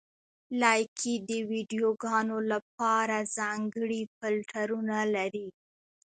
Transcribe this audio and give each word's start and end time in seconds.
لایکي 0.61 1.13
د 1.29 1.31
ویډیوګانو 1.49 2.37
لپاره 2.51 3.17
ځانګړي 3.37 4.01
فېلټرونه 4.17 4.97
لري. 5.15 5.47